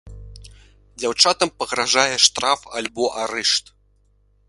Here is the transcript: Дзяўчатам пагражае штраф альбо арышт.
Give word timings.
Дзяўчатам 1.01 1.53
пагражае 1.61 2.09
штраф 2.27 2.59
альбо 2.83 3.05
арышт. 3.25 3.65